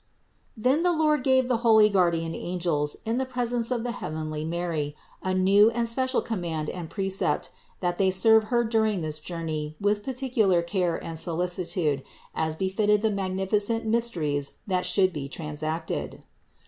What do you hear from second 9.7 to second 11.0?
with particular care